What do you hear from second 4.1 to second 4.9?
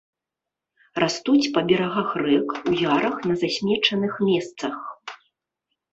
месцах.